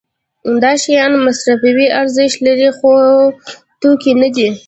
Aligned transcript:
دا 0.63 0.71
شیان 0.83 1.13
مصرفي 1.25 1.85
ارزښت 2.01 2.37
لري 2.47 2.69
خو 2.77 2.91
توکي 3.81 4.11
نه 4.21 4.29
دي. 4.35 4.47